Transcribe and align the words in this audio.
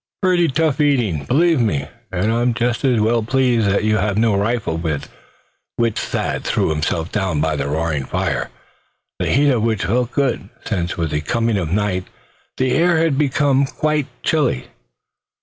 "Pretty 0.23 0.47
tough 0.47 0.81
eating, 0.81 1.25
believe 1.25 1.61
me; 1.61 1.87
and 2.11 2.31
I'm 2.33 2.55
just 2.55 2.83
as 2.83 2.99
well 2.99 3.21
pleased 3.21 3.67
that 3.67 3.83
you 3.83 3.97
have 3.97 4.17
no 4.17 4.35
rifle," 4.35 4.75
with 4.75 5.07
which 5.75 5.99
Thad 5.99 6.43
threw 6.43 6.69
himself 6.71 7.11
down 7.11 7.39
by 7.39 7.55
the 7.55 7.67
roaring 7.67 8.05
fire, 8.05 8.49
the 9.19 9.29
heat 9.31 9.51
of 9.51 9.61
which 9.61 9.85
felt 9.85 10.09
good, 10.11 10.49
since 10.65 10.97
with 10.97 11.11
the 11.11 11.21
coming 11.21 11.57
of 11.57 11.71
night 11.71 12.05
the 12.57 12.71
air 12.71 12.97
had 12.97 13.15
become 13.15 13.67
quite 13.67 14.07
chilly. 14.23 14.69